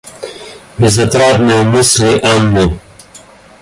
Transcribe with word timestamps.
Безотрадные 0.79 1.61
мысли 1.61 2.17
Анны. 2.23 2.79